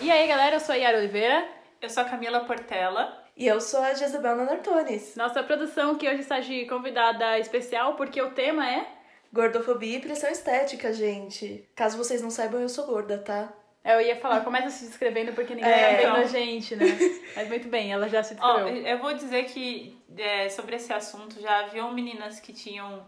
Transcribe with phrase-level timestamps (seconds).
[0.00, 1.48] E aí, galera, eu sou a Yara Oliveira.
[1.80, 3.24] Eu sou a Camila Portela.
[3.36, 5.16] E eu sou a Jezebel Nanartones.
[5.16, 8.86] Nossa produção que hoje está de convidada especial porque o tema é...
[9.32, 11.68] Gordofobia e pressão estética, gente.
[11.74, 13.52] Caso vocês não saibam, eu sou gorda, tá?
[13.84, 16.86] Eu ia falar, começa se descrevendo porque ninguém É, tá vendo a gente, né?
[17.34, 18.86] Mas muito bem, ela já se Ó, descreveu.
[18.86, 23.04] eu vou dizer que é, sobre esse assunto já haviam meninas que tinham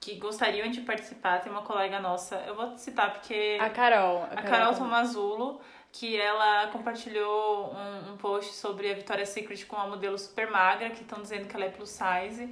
[0.00, 1.40] que gostariam de participar.
[1.40, 4.24] Tem uma colega nossa, eu vou citar porque A Carol.
[4.24, 5.60] a Carol Tomazulo,
[5.92, 10.90] que ela compartilhou um, um post sobre a Victoria's Secret com uma modelo super magra,
[10.90, 12.48] que estão dizendo que ela é plus size.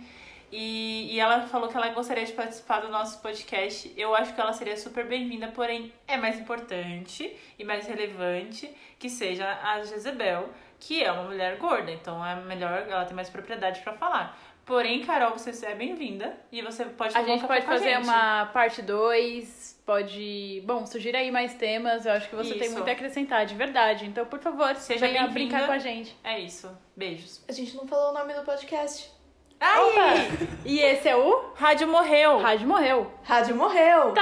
[0.50, 3.92] E, e ela falou que ela gostaria de participar do nosso podcast.
[3.96, 9.10] Eu acho que ela seria super bem-vinda, porém é mais importante e mais relevante que
[9.10, 10.48] seja a Jezebel,
[10.80, 14.38] que é uma mulher gorda, então é melhor, ela tem mais propriedade pra falar.
[14.68, 18.04] Porém, Carol, você é bem-vinda e você pode A gente pode fazer gente.
[18.04, 20.62] uma parte 2, pode...
[20.66, 22.74] Bom, sugira aí mais temas, eu acho que você tem Isso.
[22.76, 24.04] muito a acrescentar, de verdade.
[24.04, 25.32] Então, por favor, Seja venha bem-vinda.
[25.32, 26.14] brincar com a gente.
[26.22, 26.70] É isso.
[26.94, 27.42] Beijos.
[27.48, 29.10] A gente não falou o nome do podcast.
[29.58, 29.80] Ai!
[29.80, 30.46] Opa!
[30.66, 32.36] E esse é o Rádio morreu!
[32.38, 33.10] Rádio Morreu.
[33.24, 34.12] Rádio morreu!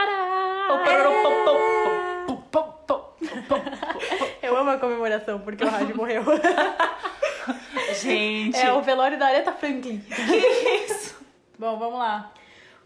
[4.41, 6.23] Eu amo a comemoração, porque o rádio morreu.
[8.03, 10.01] Gente, É o velório da Aretha Franklin.
[10.09, 11.17] Que isso?
[11.59, 12.33] Bom, vamos lá.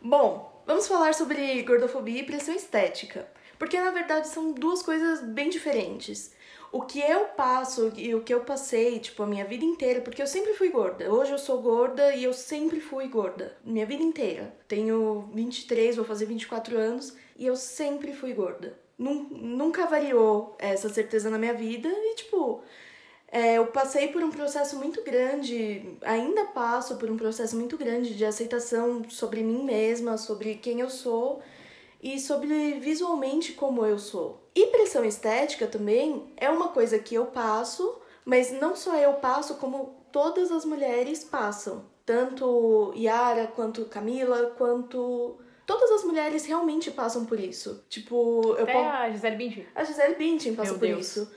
[0.01, 3.27] Bom, vamos falar sobre gordofobia e pressão estética.
[3.59, 6.33] Porque na verdade são duas coisas bem diferentes.
[6.73, 10.23] O que eu passo e o que eu passei, tipo, a minha vida inteira, porque
[10.23, 11.13] eu sempre fui gorda.
[11.13, 13.57] Hoje eu sou gorda e eu sempre fui gorda.
[13.65, 14.55] Minha vida inteira.
[14.69, 18.79] Tenho 23, vou fazer 24 anos e eu sempre fui gorda.
[18.97, 22.63] Nun- Nunca variou essa certeza na minha vida e, tipo,
[23.33, 28.15] é, eu passei por um processo muito grande, ainda passo por um processo muito grande
[28.15, 31.41] de aceitação sobre mim mesma, sobre quem eu sou
[32.03, 34.41] e sobre visualmente como eu sou.
[34.55, 39.55] E pressão estética também é uma coisa que eu passo, mas não só eu passo,
[39.57, 41.85] como todas as mulheres passam.
[42.05, 45.39] Tanto Yara, quanto Camila, quanto.
[45.65, 47.85] Todas as mulheres realmente passam por isso.
[47.89, 48.89] Tipo, eu Até posso.
[48.89, 49.67] a Gisele Bündchen.
[49.73, 51.07] A Gisele Bündchen passou Meu por Deus.
[51.07, 51.31] isso.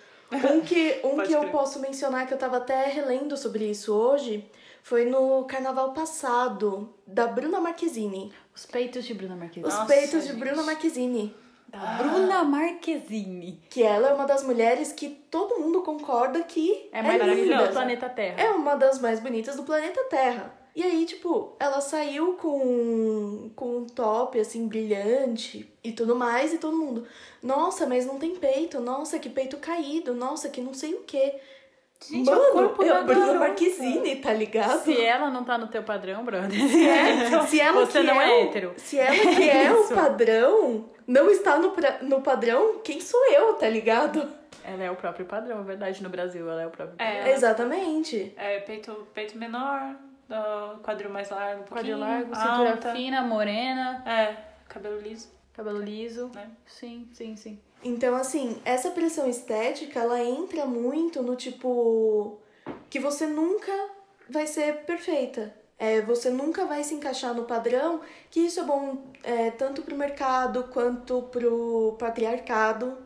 [0.54, 3.94] Um que, um Pode que eu posso mencionar que eu tava até relendo sobre isso
[3.94, 4.50] hoje
[4.82, 8.34] foi no carnaval passado, da Bruna Marquezine.
[8.54, 9.68] Os peitos de Bruna Marquezine.
[9.68, 10.40] Os Nossa, peitos de gente.
[10.40, 11.36] Bruna Marquezine.
[11.70, 13.62] Da Bruna Marquezine.
[13.70, 17.26] Que ela é uma das mulheres que todo mundo concorda que É mais linda.
[17.26, 18.42] maravilhosa do planeta Terra.
[18.42, 20.54] É uma das mais bonitas do planeta Terra.
[20.76, 26.58] E aí, tipo, ela saiu com, com um top, assim, brilhante e tudo mais, e
[26.58, 27.06] todo mundo,
[27.44, 31.36] nossa, mas não tem peito, nossa, que peito caído, nossa, que não sei o quê.
[32.10, 33.40] Gente, é o Mano, corpo é da a Bruna garota.
[33.40, 34.84] Marquezine, tá ligado?
[34.84, 36.52] Se ela não tá no teu padrão, brother.
[36.52, 38.74] Se, é- se ela Você que não é, é o- hétero.
[38.76, 39.94] Se ela que é o Isso.
[39.94, 44.28] padrão, não está no, pra- no padrão, quem sou eu, tá ligado?
[44.66, 46.02] Ela é o próprio padrão, é verdade.
[46.04, 47.18] No Brasil, ela é o próprio É.
[47.20, 47.34] padrão.
[47.36, 48.34] Exatamente.
[48.36, 49.96] É, peito, peito menor,
[50.30, 52.94] ó, quadril mais largo, um pouquinho, Quadril largo, cintura alta.
[52.94, 54.36] fina, morena, É,
[54.68, 56.30] cabelo liso, cabelo liso.
[56.34, 56.50] né?
[56.66, 57.60] Sim, sim, sim.
[57.84, 62.40] Então, assim, essa pressão estética, ela entra muito no tipo
[62.90, 63.72] que você nunca
[64.30, 65.54] vai ser perfeita.
[65.78, 68.00] É, você nunca vai se encaixar no padrão,
[68.32, 72.98] que isso é bom é, tanto pro mercado quanto pro patriarcado.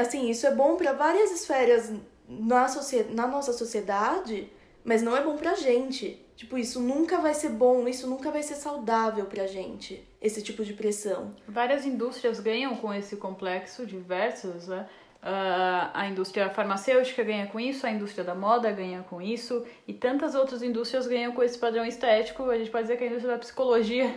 [0.00, 1.92] Assim, isso é bom para várias esferas
[2.28, 4.50] na, socie- na nossa sociedade,
[4.84, 6.26] mas não é bom pra gente.
[6.38, 10.64] Tipo, isso nunca vai ser bom, isso nunca vai ser saudável pra gente, esse tipo
[10.64, 11.34] de pressão.
[11.48, 14.88] Várias indústrias ganham com esse complexo, diversas, né?
[15.20, 19.92] Ah, a indústria farmacêutica ganha com isso, a indústria da moda ganha com isso, e
[19.92, 22.48] tantas outras indústrias ganham com esse padrão estético.
[22.48, 24.14] A gente pode dizer que a indústria da psicologia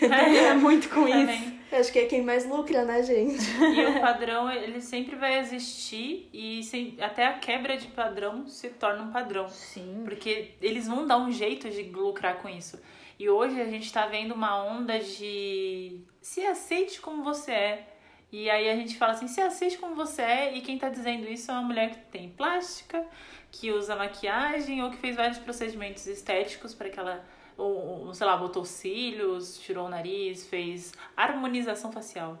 [0.00, 1.18] ganha muito com isso.
[1.18, 1.60] Também.
[1.72, 3.38] Acho que é quem mais lucra, né, gente?
[3.60, 8.70] E o padrão, ele sempre vai existir e sem- até a quebra de padrão se
[8.70, 9.48] torna um padrão.
[9.48, 10.02] Sim.
[10.04, 12.80] Porque eles vão dar um jeito de lucrar com isso.
[13.18, 17.86] E hoje a gente tá vendo uma onda de se aceite como você é.
[18.32, 21.28] E aí a gente fala assim, se aceite como você é, e quem tá dizendo
[21.28, 23.04] isso é uma mulher que tem plástica,
[23.50, 27.24] que usa maquiagem ou que fez vários procedimentos estéticos para que ela,
[27.60, 32.38] ou, sei lá, botou cílios, tirou o nariz, fez harmonização facial.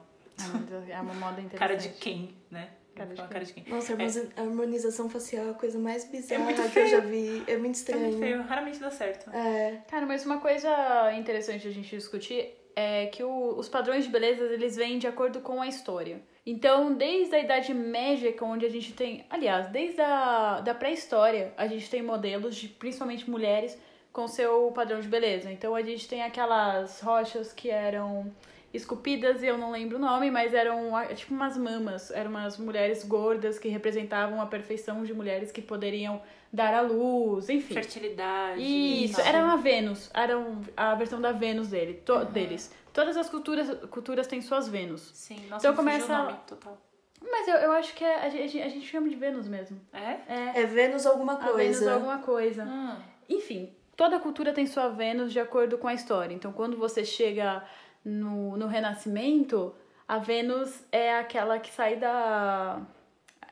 [0.88, 1.50] É uma moda interessante.
[1.58, 2.70] Cara de quem, né?
[2.94, 3.28] Cara de quem?
[3.28, 3.64] cara de quem.
[3.68, 7.28] Nossa, a a harmonização facial é a coisa mais bizarra muito que eu já vi.
[7.28, 8.18] É muito É muito estranho.
[8.18, 9.30] feio, raramente dá certo.
[9.30, 14.10] É, Cara, mas uma coisa interessante a gente discutir é que o- os padrões de
[14.10, 16.20] beleza eles vêm de acordo com a história.
[16.44, 19.24] Então, desde a Idade Média, é onde a gente tem.
[19.30, 23.78] Aliás, desde a da pré-história, a gente tem modelos, de, principalmente mulheres,
[24.12, 25.50] com seu padrão de beleza.
[25.50, 28.32] Então, a gente tem aquelas rochas que eram
[28.72, 32.56] esculpidas e eu não lembro o nome, mas eram ah, tipo umas mamas, eram umas
[32.56, 36.22] mulheres gordas que representavam a perfeição de mulheres que poderiam
[36.52, 37.74] dar à luz, enfim.
[37.74, 38.60] Fertilidade.
[38.62, 40.34] Isso, era uma Vênus, era
[40.76, 42.72] a versão da Vênus dele, to- deles.
[42.92, 45.10] Todas as culturas, culturas têm suas Vênus.
[45.14, 46.78] Sim, nossa, Então começa- o nome total.
[47.22, 49.80] Mas eu, eu acho que é- a, gente, a gente chama de Vênus mesmo.
[49.92, 50.16] É?
[50.28, 51.94] É, É Vênus alguma a Vênus coisa.
[51.94, 52.64] alguma coisa.
[52.64, 52.96] Hum.
[53.28, 56.32] Enfim, toda cultura tem sua Vênus de acordo com a história.
[56.32, 57.62] Então, quando você chega
[58.02, 59.74] no, no Renascimento,
[60.08, 62.80] a Vênus é aquela que sai da.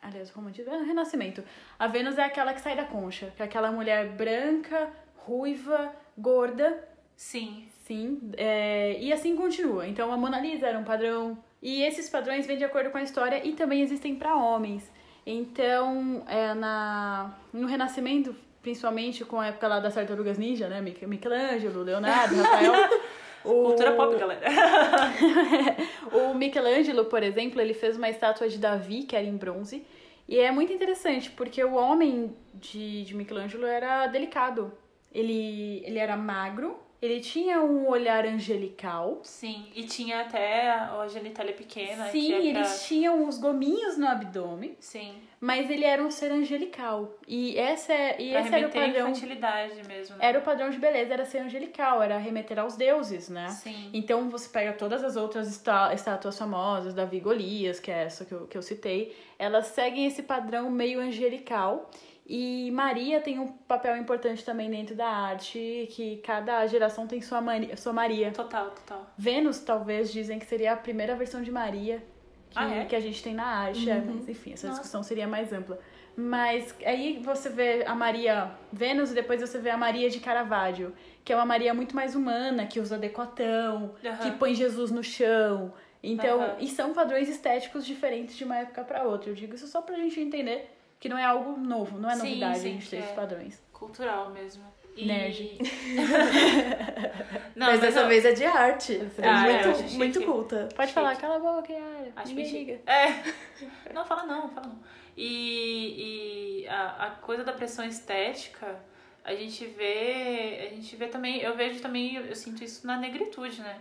[0.00, 0.66] Aliás, como diz?
[0.66, 1.44] É o Renascimento.
[1.78, 6.82] A Vênus é aquela que sai da concha, que é aquela mulher branca, ruiva, gorda.
[7.14, 7.68] Sim.
[7.84, 9.86] Sim, é, e assim continua.
[9.86, 11.36] Então a Mona Lisa era um padrão.
[11.60, 14.90] E esses padrões vêm de acordo com a história e também existem para homens.
[15.26, 18.34] Então, é, na, no Renascimento,
[18.68, 20.80] principalmente com a época lá das tartarugas ninja, né?
[20.82, 22.72] Mich- Michelangelo, Leonardo, Rafael.
[23.44, 24.42] o- Cultura pop, galera.
[26.12, 29.86] o Michelangelo, por exemplo, ele fez uma estátua de Davi, que era em bronze.
[30.28, 34.70] E é muito interessante, porque o homem de, de Michelangelo era delicado.
[35.10, 39.20] Ele, ele era magro, ele tinha um olhar angelical.
[39.22, 42.06] Sim, e tinha até a genitália pequena.
[42.08, 42.44] Sim, é pra...
[42.60, 47.12] eles tinham os gominhos no abdômen, Sim, mas ele era um ser angelical.
[47.26, 49.08] E, essa é, e pra esse era o remeter à padrão.
[49.10, 50.16] infantilidade mesmo.
[50.16, 50.26] né?
[50.26, 53.48] Era o padrão de beleza, era ser angelical, era remeter aos deuses, né?
[53.50, 53.90] Sim.
[53.92, 58.24] Então você pega todas as outras está- estátuas famosas, Davi e Golias, que é essa
[58.24, 61.88] que eu, que eu citei, elas seguem esse padrão meio angelical.
[62.28, 67.40] E Maria tem um papel importante também dentro da arte, que cada geração tem sua,
[67.40, 68.30] Mari- sua Maria.
[68.32, 69.06] Total, total.
[69.16, 72.02] Vênus, talvez, dizem que seria a primeira versão de Maria
[72.50, 72.84] que, Ah, é?
[72.84, 73.88] que a gente tem na arte.
[73.88, 74.80] é, mas, enfim, essa Nossa.
[74.80, 75.78] discussão seria mais ampla.
[76.14, 80.92] Mas aí você vê a Maria Vênus e depois você vê a Maria de Caravaggio,
[81.24, 84.16] que é uma Maria muito mais humana, que usa decotão, Aham.
[84.18, 85.72] que põe Jesus no chão.
[86.02, 86.56] Então, Aham.
[86.60, 89.30] e são padrões estéticos diferentes de uma época para outra.
[89.30, 92.22] Eu digo isso só pra gente entender que não é algo novo, não é Sim,
[92.28, 93.14] novidade sim, a gente ter que esses é.
[93.14, 93.62] padrões.
[93.72, 94.64] Cultural mesmo.
[94.96, 95.06] E...
[95.06, 95.58] Nerd.
[97.54, 98.96] Não, mas dessa eu- vez é de arte.
[98.96, 100.68] Essa É Ah, é, muito, acho muito culta.
[100.74, 100.94] Pode Chique.
[101.00, 102.12] falar, cala a boca, Yara.
[102.16, 102.80] Acho Ninguém bem liga.
[102.90, 103.22] É.
[103.94, 104.80] Não, fala não, fala não.
[105.16, 108.80] E, e a, a coisa da pressão estética,
[109.24, 110.68] a gente vê.
[110.70, 111.40] A gente vê também.
[111.40, 113.80] Eu vejo também, eu, eu sinto isso na negritude, né?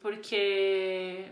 [0.00, 1.26] Porque.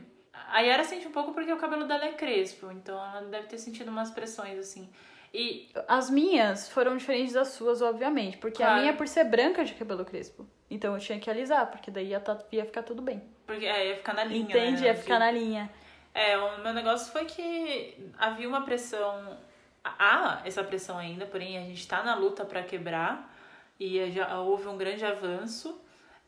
[0.49, 3.59] A Yara sente um pouco porque o cabelo dela é crespo, então ela deve ter
[3.59, 4.89] sentido umas pressões assim.
[5.33, 8.37] E As minhas foram diferentes das suas, obviamente.
[8.39, 8.81] Porque a Claro.
[8.81, 10.45] minha, por ser branca de cabelo crespo.
[10.69, 13.23] Então eu tinha que alisar, porque daí ia, tá- ia ficar tudo bem.
[13.47, 14.43] porque é, ia ficar na linha.
[14.43, 14.81] Entende?
[14.83, 14.87] Né?
[14.89, 15.71] Ia ficar na linha.
[16.15, 19.37] É, o meu negócio foi que havia uma pressão.
[19.85, 23.33] Há essa pressão ainda, porém a gente tá na luta para quebrar
[23.79, 25.81] e já houve um grande avanço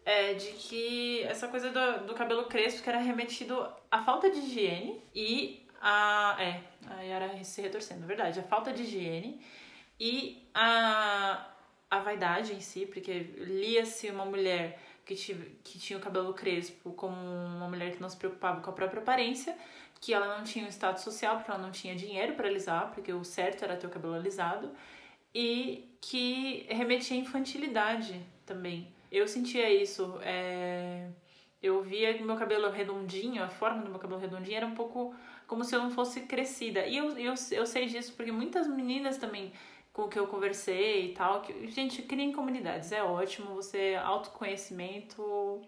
[0.04, 4.38] é, de que essa coisa do, do cabelo crespo que era remetido à falta de
[4.38, 6.36] higiene e a.
[6.40, 8.40] É, a Yara se retorcendo, verdade.
[8.40, 9.40] A falta de higiene
[9.98, 11.46] e a,
[11.90, 16.92] a vaidade em si, porque lia-se uma mulher que, tive, que tinha o cabelo crespo
[16.92, 19.56] como uma mulher que não se preocupava com a própria aparência,
[20.00, 23.12] que ela não tinha um status social, porque ela não tinha dinheiro para alisar, porque
[23.12, 24.70] o certo era ter o cabelo alisado,
[25.32, 28.92] e que remetia à infantilidade também.
[29.12, 30.18] Eu sentia isso.
[30.22, 31.08] é,
[31.62, 35.14] Eu via que meu cabelo redondinho, a forma do meu cabelo redondinho era um pouco
[35.46, 36.86] como se eu não fosse crescida.
[36.86, 39.52] E eu, eu, eu sei disso porque muitas meninas também
[39.92, 45.60] com que eu conversei e tal, que, gente, criem comunidades, é ótimo, você, autoconhecimento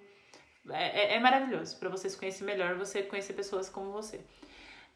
[0.70, 4.20] é, é, é maravilhoso para você se conhecer melhor, você conhecer pessoas como você.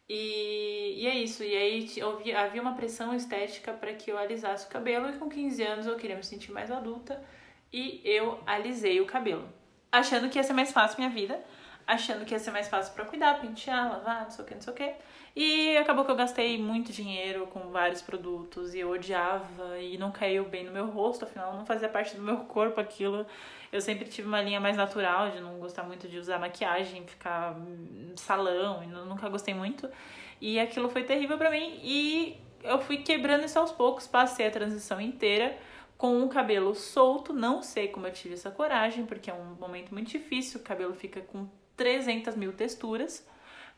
[0.09, 1.81] E, e é isso, e aí
[2.23, 5.87] vi- havia uma pressão estética para que eu alisasse o cabelo, e com 15 anos
[5.87, 7.23] eu queria me sentir mais adulta,
[7.73, 9.49] e eu alisei o cabelo.
[9.91, 11.43] Achando que ia ser mais fácil minha vida,
[11.87, 14.61] achando que ia ser mais fácil para cuidar, pentear, lavar, não sei o que, não
[14.61, 14.93] sei o que.
[15.35, 20.11] E acabou que eu gastei muito dinheiro com vários produtos e eu odiava e não
[20.11, 23.25] caiu bem no meu rosto, afinal não fazia parte do meu corpo aquilo.
[23.73, 27.57] Eu sempre tive uma linha mais natural de não gostar muito de usar maquiagem, ficar
[28.17, 29.89] salão, e nu- nunca gostei muito.
[30.41, 34.51] E aquilo foi terrível pra mim e eu fui quebrando isso aos poucos, passei a
[34.51, 35.57] transição inteira
[35.99, 39.93] com o cabelo solto, não sei como eu tive essa coragem, porque é um momento
[39.93, 43.27] muito difícil, o cabelo fica com 300 mil texturas.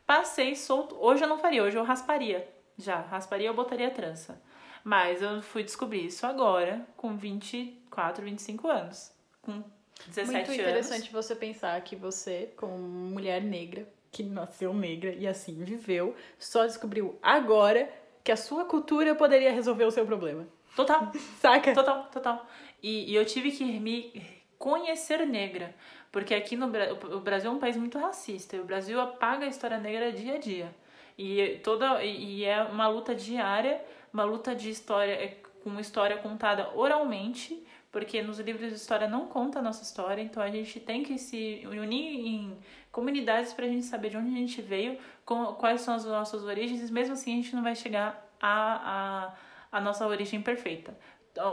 [0.07, 0.97] Passei solto.
[1.01, 2.47] Hoje eu não faria, hoje eu rasparia.
[2.77, 4.41] Já, rasparia eu botaria trança.
[4.85, 9.13] Mas eu fui descobrir isso agora, com 24, 25 anos.
[9.41, 9.65] Com
[10.09, 10.61] 17 Muito anos.
[10.61, 16.67] interessante você pensar que você, como mulher negra, que nasceu negra e assim viveu, só
[16.67, 17.91] descobriu agora
[18.23, 20.47] que a sua cultura poderia resolver o seu problema.
[20.77, 21.11] Total,
[21.41, 21.75] Saca?
[21.75, 22.47] total, total.
[22.83, 24.13] E, e eu tive que me
[24.59, 25.75] conhecer negra.
[26.13, 26.67] Porque aqui no
[27.15, 28.57] o Brasil é um país muito racista.
[28.57, 30.75] E o Brasil apaga a história negra dia a dia.
[31.17, 33.81] E, toda, e é uma luta diária,
[34.13, 37.63] uma luta de história, é, com história contada oralmente,
[37.93, 41.19] porque nos livros de história não conta a nossa história, então a gente tem que
[41.19, 42.57] se unir em
[42.91, 46.43] comunidades para a gente saber de onde a gente veio, com, quais são as nossas
[46.45, 49.35] origens, e mesmo assim a gente não vai chegar a, a,
[49.71, 50.97] a nossa origem perfeita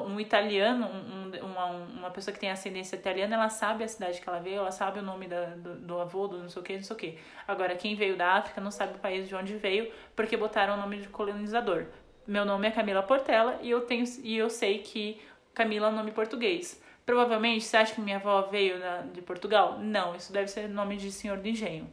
[0.05, 4.27] um italiano, um, uma, uma pessoa que tem ascendência italiana, ela sabe a cidade que
[4.27, 6.75] ela veio, ela sabe o nome da, do, do avô, do não sei o que,
[6.75, 7.19] não sei o que.
[7.47, 10.77] Agora, quem veio da África não sabe o país de onde veio, porque botaram o
[10.77, 11.85] nome de colonizador.
[12.25, 15.21] Meu nome é Camila Portela e eu, tenho, e eu sei que
[15.53, 16.81] Camila é um nome português.
[17.05, 19.77] Provavelmente, você acha que minha avó veio da, de Portugal?
[19.79, 21.87] Não, isso deve ser nome de senhor de engenho.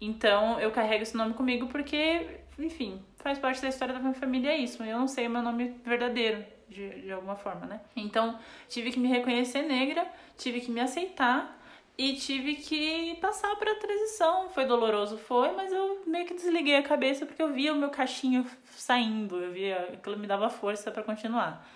[0.00, 4.50] Então, eu carrego esse nome comigo porque, enfim, faz parte da história da minha família,
[4.50, 4.82] é isso.
[4.82, 7.80] Eu não sei o meu nome verdadeiro de, de alguma forma, né?
[7.96, 10.06] Então, tive que me reconhecer negra,
[10.36, 11.60] tive que me aceitar
[11.96, 14.48] e tive que passar para a transição.
[14.50, 17.90] Foi doloroso, foi, mas eu meio que desliguei a cabeça porque eu via o meu
[17.90, 21.66] cachinho saindo, eu via aquilo me dava força para continuar.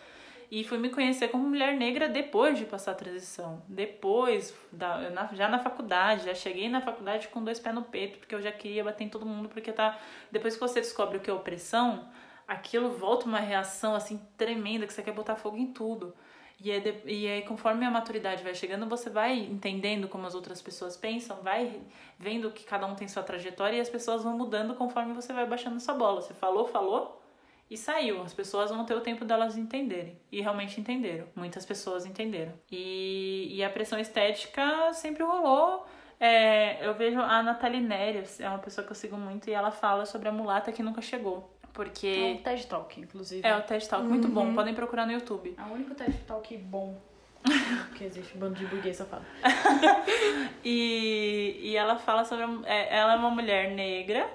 [0.50, 3.62] E fui me conhecer como mulher negra depois de passar a transição.
[3.68, 8.18] Depois, da, na, já na faculdade, já cheguei na faculdade com dois pés no peito,
[8.18, 9.98] porque eu já queria bater em todo mundo, porque tá.
[10.32, 12.08] Depois que você descobre o que é opressão,
[12.46, 16.14] aquilo volta uma reação assim tremenda que você quer botar fogo em tudo.
[16.60, 20.60] E aí, e aí, conforme a maturidade vai chegando, você vai entendendo como as outras
[20.60, 21.80] pessoas pensam, vai
[22.18, 25.46] vendo que cada um tem sua trajetória e as pessoas vão mudando conforme você vai
[25.46, 26.20] baixando sua bola.
[26.22, 27.22] Você falou, falou
[27.70, 28.22] e saiu.
[28.22, 30.18] As pessoas vão ter o tempo delas entenderem.
[30.32, 31.26] E realmente entenderam.
[31.34, 32.52] Muitas pessoas entenderam.
[32.70, 35.86] E, e a pressão estética sempre rolou.
[36.20, 39.70] É, eu vejo a Nathalie Nery, é uma pessoa que eu sigo muito, e ela
[39.70, 41.48] fala sobre a mulata que nunca chegou.
[41.72, 42.06] Porque.
[42.08, 43.46] É um TED Talk, inclusive.
[43.46, 44.08] É o TED Talk, uhum.
[44.08, 44.46] muito bom.
[44.46, 44.54] Uhum.
[44.54, 45.54] Podem procurar no YouTube.
[45.56, 47.00] É o único TED Talk bom
[47.94, 49.24] que existe, um bando de burguês safado.
[50.64, 52.44] e, e ela fala sobre.
[52.64, 54.28] É, ela é uma mulher negra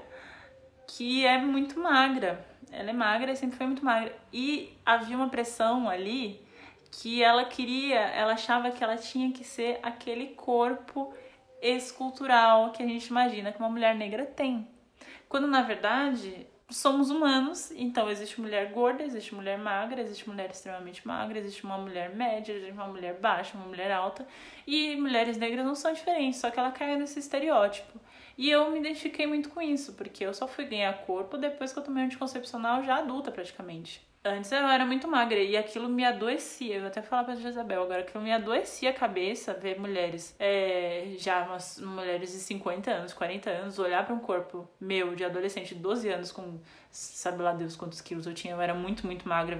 [0.87, 2.52] que é muito magra.
[2.73, 4.15] Ela é magra e sempre foi muito magra.
[4.31, 6.41] E havia uma pressão ali
[6.91, 11.13] que ela queria, ela achava que ela tinha que ser aquele corpo
[11.61, 14.67] escultural que a gente imagina que uma mulher negra tem.
[15.29, 21.05] Quando na verdade somos humanos, então existe mulher gorda, existe mulher magra, existe mulher extremamente
[21.07, 24.27] magra, existe uma mulher média, existe uma mulher baixa, uma mulher alta,
[24.65, 27.99] e mulheres negras não são diferentes, só que ela cai nesse estereótipo.
[28.37, 31.79] E eu me identifiquei muito com isso, porque eu só fui ganhar corpo depois que
[31.79, 34.01] eu tomei anticoncepcional já adulta praticamente.
[34.25, 36.75] Antes eu era muito magra e aquilo me adoecia.
[36.75, 41.13] Eu vou até falar pra Jezabel agora que me adoecia a cabeça ver mulheres, é,
[41.17, 45.75] já umas mulheres de 50 anos, 40 anos, olhar para um corpo meu de adolescente
[45.75, 46.57] de 12 anos com
[46.89, 48.53] sabe lá Deus quantos quilos eu tinha.
[48.53, 49.59] Eu era muito, muito magra,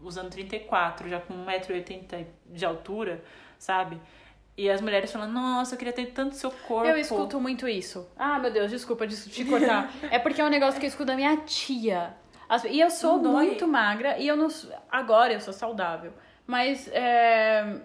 [0.00, 3.24] usando 34, já com 1,80m de altura,
[3.58, 4.00] sabe?
[4.56, 6.86] E as mulheres falando, nossa, eu queria ter tanto seu corpo.
[6.86, 8.06] Eu escuto muito isso.
[8.16, 9.90] Ah, meu Deus, desculpa de te cortar.
[10.10, 12.14] é porque é um negócio que eu escuto da minha tia.
[12.68, 14.48] E eu sou muito magra e eu não.
[14.90, 16.12] Agora eu sou saudável.
[16.46, 17.80] Mas é,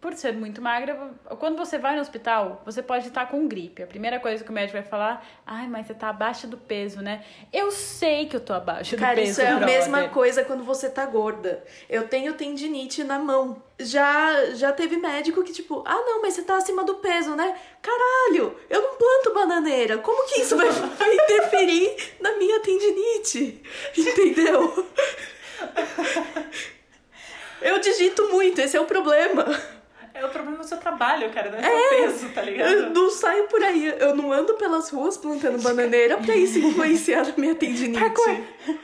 [0.00, 3.84] por ser muito magra, quando você vai no hospital, você pode estar com gripe.
[3.84, 7.00] A primeira coisa que o médico vai falar, ai, mas você tá abaixo do peso,
[7.00, 7.24] né?
[7.52, 9.36] Eu sei que eu tô abaixo Cara, do peso.
[9.36, 11.62] Cara, isso é a mesma coisa quando você tá gorda.
[11.88, 13.62] Eu tenho tendinite na mão.
[13.78, 17.56] Já, já teve médico que, tipo, ah, não, mas você tá acima do peso, né?
[17.80, 19.98] Caralho, eu não planto bananeira.
[19.98, 23.62] Como que isso vai, vai interferir na minha tendinite?
[23.96, 24.86] Entendeu?
[27.62, 29.46] Eu digito muito, esse é o problema.
[30.14, 32.70] É o problema do seu trabalho, cara, não é, é peso, tá ligado?
[32.70, 37.22] Eu não saio por aí, eu não ando pelas ruas plantando bananeira pra isso influenciar
[37.22, 37.98] a minha tendinite.
[37.98, 38.36] Parkour.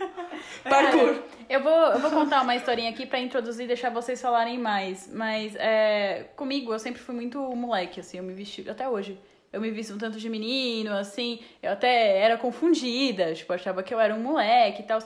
[0.64, 1.23] Parkour.
[1.49, 4.58] É, eu vou, eu vou contar uma historinha aqui pra introduzir e deixar vocês falarem
[4.58, 5.08] mais.
[5.12, 9.18] Mas é, comigo, eu sempre fui muito moleque, assim, eu me vesti, até hoje.
[9.52, 13.94] Eu me visto um tanto de menino, assim, eu até era confundida, tipo, achava que
[13.94, 14.99] eu era um moleque e tal.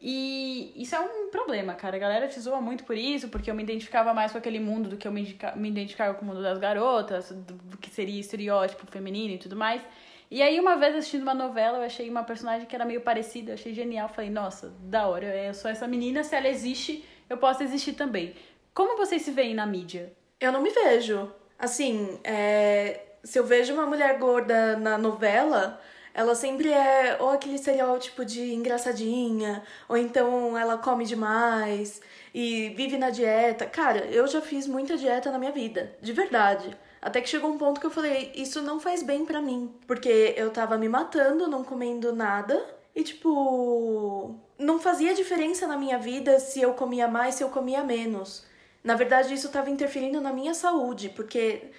[0.00, 1.96] E isso é um problema, cara.
[1.96, 4.90] A galera te zoa muito por isso, porque eu me identificava mais com aquele mundo
[4.90, 8.86] do que eu me, me identificava com o mundo das garotas, do que seria estereótipo
[8.86, 9.82] feminino e tudo mais.
[10.30, 13.52] E aí, uma vez assistindo uma novela, eu achei uma personagem que era meio parecida,
[13.52, 14.08] eu achei genial.
[14.08, 18.34] Falei, nossa, da hora, eu sou essa menina, se ela existe, eu posso existir também.
[18.74, 20.12] Como vocês se veem na mídia?
[20.38, 21.32] Eu não me vejo.
[21.58, 23.00] Assim, é...
[23.24, 25.80] se eu vejo uma mulher gorda na novela,
[26.16, 32.00] ela sempre é ou aquele estereótipo de engraçadinha, ou então ela come demais
[32.34, 33.66] e vive na dieta.
[33.66, 36.74] Cara, eu já fiz muita dieta na minha vida, de verdade.
[37.02, 40.32] Até que chegou um ponto que eu falei, isso não faz bem para mim, porque
[40.38, 46.40] eu tava me matando, não comendo nada, e tipo, não fazia diferença na minha vida
[46.40, 48.46] se eu comia mais, se eu comia menos.
[48.82, 51.70] Na verdade, isso estava interferindo na minha saúde, porque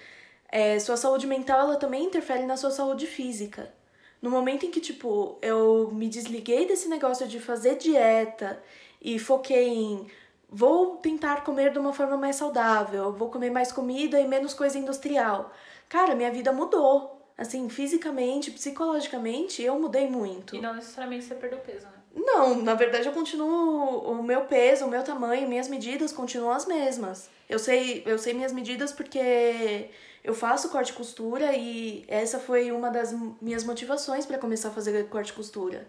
[0.48, 3.76] é, sua saúde mental ela também interfere na sua saúde física.
[4.20, 8.60] No momento em que, tipo, eu me desliguei desse negócio de fazer dieta
[9.00, 10.06] e foquei em
[10.50, 14.78] vou tentar comer de uma forma mais saudável, vou comer mais comida e menos coisa
[14.78, 15.52] industrial.
[15.88, 17.16] Cara, minha vida mudou.
[17.36, 20.56] Assim, fisicamente, psicologicamente, eu mudei muito.
[20.56, 21.92] E não necessariamente você perdeu peso, né?
[22.12, 24.00] Não, na verdade eu continuo.
[24.10, 27.30] O meu peso, o meu tamanho, minhas medidas continuam as mesmas.
[27.48, 29.88] Eu sei, eu sei minhas medidas porque
[30.22, 34.72] eu faço corte e costura e essa foi uma das minhas motivações para começar a
[34.72, 35.86] fazer corte e costura.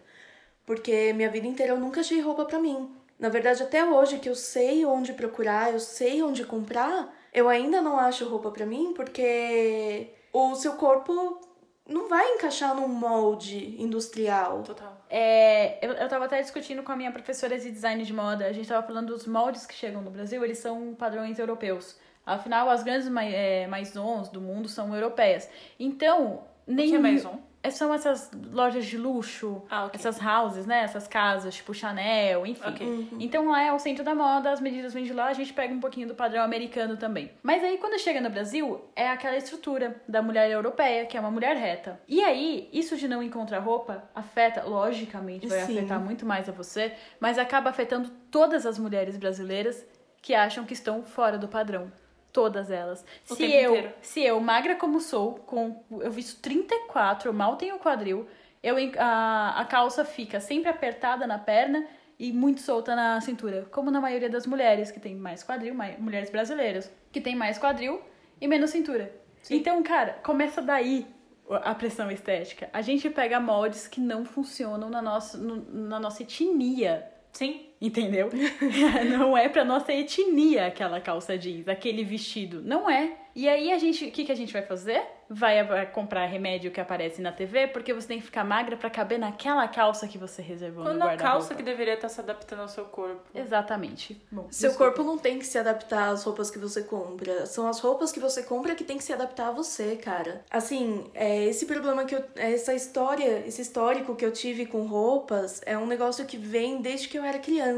[0.65, 2.95] Porque minha vida inteira eu nunca achei roupa para mim.
[3.17, 7.81] Na verdade, até hoje que eu sei onde procurar, eu sei onde comprar, eu ainda
[7.81, 11.41] não acho roupa para mim porque o seu corpo
[11.89, 14.62] não vai encaixar num molde industrial.
[14.63, 15.05] Total.
[15.09, 18.53] É, eu, eu tava até discutindo com a minha professora de design de moda, a
[18.53, 21.98] gente tava falando dos moldes que chegam no Brasil, eles são padrões europeus.
[22.25, 25.49] Afinal, as grandes é, maisons do mundo são europeias.
[25.79, 26.88] Então, nem.
[26.88, 27.39] O que é maison?
[27.61, 29.99] É, são essas lojas de luxo, Ah, ok.
[29.99, 30.81] essas houses, né?
[30.81, 32.69] Essas casas, tipo Chanel, enfim.
[32.69, 33.09] Ok.
[33.19, 35.73] Então lá é o centro da moda, as medidas vêm de lá, a gente pega
[35.73, 37.29] um pouquinho do padrão americano também.
[37.43, 41.29] Mas aí quando chega no Brasil, é aquela estrutura da mulher europeia, que é uma
[41.31, 41.99] mulher reta.
[42.07, 45.79] E aí, isso de não encontrar roupa afeta, logicamente, vai Sim.
[45.79, 49.85] afetar muito mais a você, mas acaba afetando todas as mulheres brasileiras
[50.21, 51.91] que acham que estão fora do padrão.
[52.31, 53.03] Todas elas.
[53.29, 53.93] O se eu, inteiro.
[54.01, 58.27] se eu, magra como sou, com eu visto 34, eu mal tenho quadril,
[58.62, 61.86] eu a, a calça fica sempre apertada na perna
[62.19, 65.98] e muito solta na cintura, como na maioria das mulheres que tem mais quadril, mai-
[65.98, 68.01] mulheres brasileiras, que tem mais quadril
[68.39, 69.12] e menos cintura.
[69.50, 71.07] Então, cara, começa daí
[71.50, 72.69] a pressão estética.
[72.74, 77.09] A gente pega moldes que não funcionam na nossa, no- na nossa etnia.
[77.31, 77.68] Sim.
[77.81, 78.29] Entendeu?
[79.17, 82.62] não é pra nossa etnia aquela calça jeans, aquele vestido.
[82.62, 83.13] Não é.
[83.36, 85.01] E aí a gente, o que, que a gente vai fazer?
[85.29, 89.19] Vai comprar remédio que aparece na TV, porque você tem que ficar magra pra caber
[89.19, 91.38] naquela calça que você reservou Quando no a guarda-roupa.
[91.39, 93.21] calça que deveria estar se adaptando ao seu corpo.
[93.34, 94.19] Exatamente.
[94.32, 94.91] Bom, Seu desculpa.
[94.95, 97.45] corpo não tem que se adaptar às roupas que você compra.
[97.45, 100.43] São as roupas que você compra que tem que se adaptar a você, cara.
[100.49, 102.23] Assim, é, esse problema que eu.
[102.36, 107.08] Essa história, esse histórico que eu tive com roupas é um negócio que vem desde
[107.08, 107.68] que eu era criança.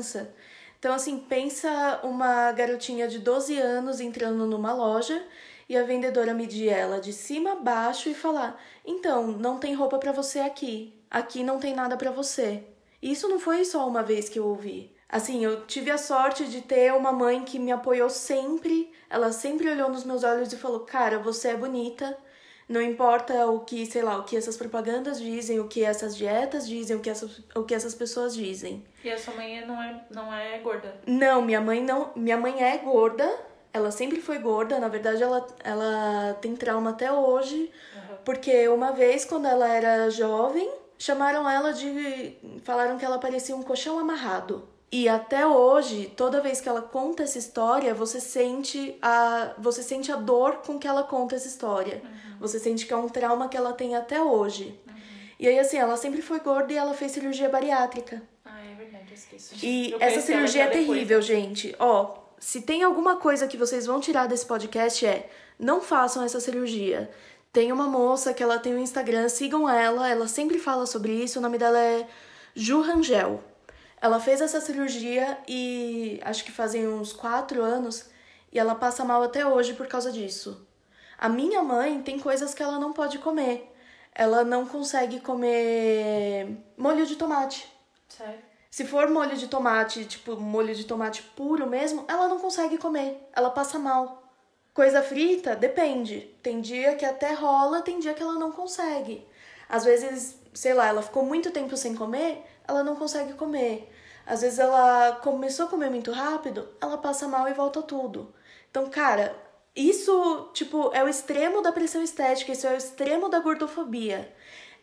[0.79, 5.23] Então, assim, pensa uma garotinha de 12 anos entrando numa loja
[5.69, 9.99] e a vendedora medir ela de cima a baixo e falar: Então, não tem roupa
[9.99, 10.93] pra você aqui.
[11.09, 12.63] Aqui não tem nada pra você.
[13.01, 14.95] Isso não foi só uma vez que eu ouvi.
[15.07, 18.91] Assim, eu tive a sorte de ter uma mãe que me apoiou sempre.
[19.09, 22.17] Ela sempre olhou nos meus olhos e falou: Cara, você é bonita.
[22.71, 26.65] Não importa o que, sei lá, o que essas propagandas dizem, o que essas dietas
[26.65, 28.81] dizem, o que essas, o que essas pessoas dizem.
[29.03, 30.95] E a sua mãe não é, não é gorda.
[31.05, 32.11] Não, minha mãe não.
[32.15, 33.29] Minha mãe é gorda.
[33.73, 34.79] Ela sempre foi gorda.
[34.79, 37.69] Na verdade, ela, ela tem trauma até hoje.
[38.23, 42.37] Porque uma vez, quando ela era jovem, chamaram ela de.
[42.63, 44.65] Falaram que ela parecia um colchão amarrado.
[44.91, 50.11] E até hoje, toda vez que ela conta essa história, você sente a, você sente
[50.11, 52.01] a dor com que ela conta essa história.
[52.39, 54.77] Você sente que é um trauma que ela tem até hoje.
[55.39, 58.21] E aí, assim, ela sempre foi gorda e ela fez cirurgia bariátrica.
[58.43, 59.55] Ah, é verdade, eu esqueço.
[59.65, 60.87] E Eu essa cirurgia é depois.
[60.87, 61.73] terrível, gente.
[61.79, 66.39] Ó, se tem alguma coisa que vocês vão tirar desse podcast é não façam essa
[66.39, 67.09] cirurgia.
[67.53, 71.39] Tem uma moça que ela tem um Instagram, sigam ela, ela sempre fala sobre isso,
[71.39, 72.07] o nome dela é
[72.55, 73.41] Ju Rangel.
[74.01, 78.09] Ela fez essa cirurgia e acho que fazem uns quatro anos
[78.51, 80.67] e ela passa mal até hoje por causa disso.
[81.17, 83.71] A minha mãe tem coisas que ela não pode comer.
[84.13, 87.71] Ela não consegue comer molho de tomate.
[88.09, 88.39] Sério?
[88.71, 93.29] Se for molho de tomate, tipo molho de tomate puro mesmo, ela não consegue comer.
[93.33, 94.23] Ela passa mal.
[94.73, 96.21] Coisa frita, depende.
[96.41, 99.27] Tem dia que até rola, tem dia que ela não consegue.
[99.69, 103.91] Às vezes, sei lá, ela ficou muito tempo sem comer, ela não consegue comer.
[104.25, 108.33] Às vezes ela começou a comer muito rápido, ela passa mal e volta tudo.
[108.69, 109.35] Então, cara,
[109.75, 114.33] isso, tipo, é o extremo da pressão estética, isso é o extremo da gordofobia.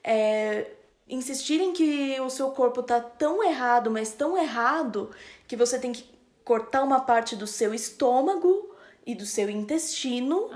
[0.02, 0.70] É,
[1.08, 5.10] insistirem que o seu corpo tá tão errado, mas tão errado,
[5.46, 6.04] que você tem que
[6.44, 8.74] cortar uma parte do seu estômago
[9.06, 10.50] e do seu intestino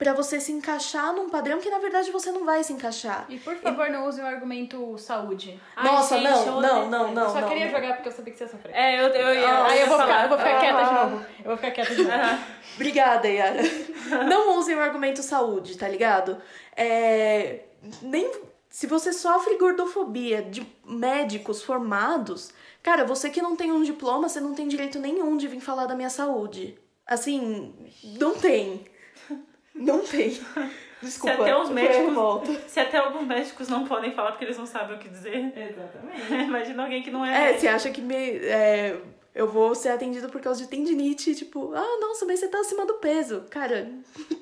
[0.00, 3.26] pra você se encaixar num padrão que na verdade você não vai se encaixar.
[3.28, 5.60] E por favor, não use o argumento saúde.
[5.76, 7.48] Ai, Nossa, gente, não, eu não, não, não, eu só não.
[7.48, 7.72] queria não.
[7.72, 8.74] jogar porque eu sabia que você ia sofrer.
[8.74, 9.46] É, eu, eu ia.
[9.48, 10.60] Ah, Aí eu vou ficar, eu vou ficar Ah.
[10.60, 11.26] quieta de novo.
[11.40, 12.38] Eu vou ficar quieta de novo.
[12.76, 13.60] Obrigada, Yara.
[14.26, 16.38] Não usem o argumento saúde, tá ligado?
[16.74, 17.60] É,
[18.00, 18.32] nem
[18.70, 22.50] se você sofre gordofobia de médicos formados,
[22.82, 25.84] cara, você que não tem um diploma, você não tem direito nenhum de vir falar
[25.86, 26.78] da minha saúde.
[27.06, 27.74] Assim,
[28.18, 28.84] não tem.
[29.80, 30.38] Não tem.
[31.02, 31.34] Desculpa.
[31.36, 34.96] se até os médicos, se até alguns médicos não podem falar porque eles não sabem
[34.96, 35.50] o que dizer.
[35.56, 36.44] Exatamente.
[36.46, 37.34] Imagina alguém que não é.
[37.34, 37.60] É, médico.
[37.60, 39.00] você acha que me, é,
[39.34, 42.84] eu vou ser atendido por causa de tendinite, tipo, ah, nossa, mas você tá acima
[42.84, 43.44] do peso.
[43.48, 43.90] Cara,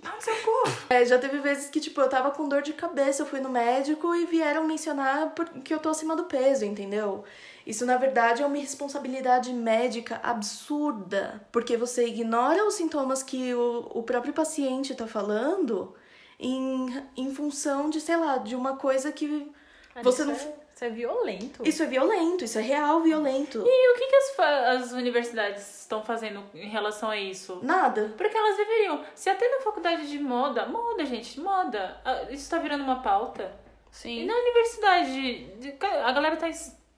[0.02, 0.70] Ah, seu cu.
[0.90, 3.50] é, já teve vezes que, tipo, eu tava com dor de cabeça, eu fui no
[3.50, 5.32] médico e vieram mencionar
[5.64, 7.22] que eu tô acima do peso, entendeu?
[7.68, 13.90] Isso, na verdade, é uma responsabilidade médica absurda, porque você ignora os sintomas que o,
[13.94, 15.94] o próprio paciente tá falando
[16.40, 19.52] em, em função de, sei lá, de uma coisa que
[19.92, 21.68] Cara, Você isso não- É, isso é violento.
[21.68, 23.58] Isso é violento, isso é real violento.
[23.66, 24.38] E o que, que as,
[24.84, 27.58] as universidades estão fazendo em relação a isso?
[27.62, 28.14] Nada.
[28.16, 29.04] Porque elas deveriam.
[29.14, 33.52] Se até na faculdade de moda, moda, gente, moda, ah, isso tá virando uma pauta.
[33.90, 34.26] E Sim.
[34.26, 36.46] na universidade, de- de- a galera tá,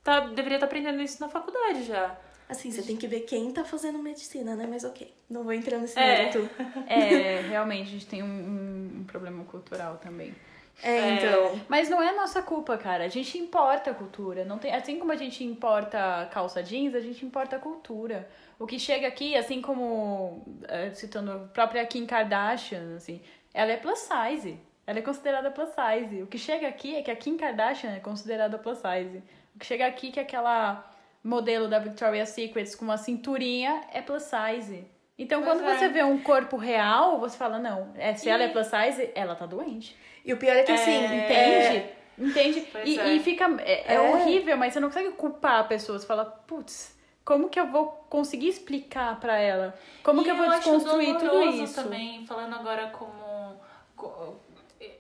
[0.03, 2.17] tá, deveria estar aprendendo isso na faculdade já.
[2.49, 4.67] Assim, você tem que ver quem tá fazendo medicina, né?
[4.69, 6.05] Mas ok, não vou entrar nesse É.
[6.05, 6.51] mérito.
[6.89, 10.35] É, realmente, a gente tem um, um- um problema cultural também.
[10.83, 11.61] É, então.
[11.69, 13.05] Mas não é nossa culpa, cara.
[13.05, 14.45] A gente importa a cultura.
[14.45, 18.29] Não tem, assim como a gente importa calça jeans, a gente importa a cultura.
[18.59, 23.21] O que chega aqui, assim como eh, citando a própria Kim Kardashian, assim,
[23.55, 24.59] ela é plus size.
[24.87, 26.23] Ela é considerada plus size.
[26.23, 29.23] O que chega aqui é que a Kim Kardashian é considerada plus size.
[29.61, 30.85] Chega aqui é que aquela
[31.23, 34.85] modelo da Victoria's Secret com uma cinturinha é plus size.
[35.19, 35.77] Então, Pois quando é.
[35.77, 39.35] você vê um corpo real, você fala, não, é, se ela é plus size, ela
[39.35, 39.95] tá doente.
[40.25, 41.85] E o pior é que assim, Entende?
[42.19, 42.61] Entende?
[42.73, 43.13] Pois E, é.
[43.15, 43.45] e fica.
[43.61, 44.01] É, é É.
[44.01, 45.99] horrível, mas você não consegue culpar a pessoa.
[45.99, 49.75] Você fala, putz, como que eu vou conseguir explicar pra ela?
[50.03, 51.83] Como E que eu vou acho desconstruir tudo isso?
[51.83, 53.59] também, falando agora como.
[53.97, 54.37] co-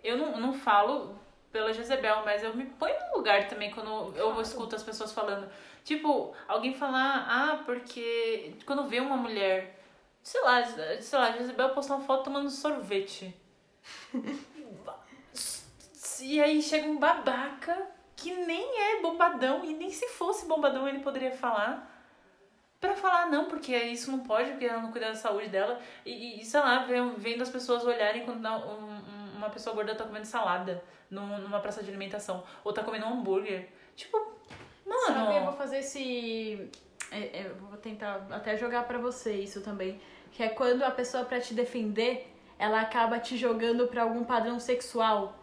[0.02, 1.14] Eu não, não falo
[1.52, 5.50] pela Jezebel, mas eu me ponho no lugar também quando eu escuto as pessoas falando.
[5.84, 9.78] Tipo, alguém falar, ah, porque quando vê uma mulher,
[10.22, 13.34] sei lá, sei lá, Jezebel postou uma foto tomando sorvete.
[16.22, 20.98] E aí chega um babaca que nem é bombadão, e nem se fosse bombadão ele
[20.98, 21.88] poderia falar.
[22.78, 25.80] Pra falar, não, porque isso não pode, porque ela não cuida da saúde dela.
[26.04, 26.86] E, e sei lá,
[27.16, 31.60] vendo as pessoas olharem quando um- um- uma pessoa gorda tá comendo salada num- numa
[31.60, 32.44] praça de alimentação.
[32.64, 33.68] Ou tá comendo um hambúrguer.
[33.96, 34.16] Tipo,
[35.06, 35.52] Sabe, eu vou mano.
[35.56, 36.68] fazer esse.
[37.10, 40.00] é, é, Eu vou tentar até jogar pra você isso também.
[40.32, 44.58] Que é quando a pessoa, pra te defender, ela acaba te jogando pra algum padrão
[44.60, 45.36] sexual.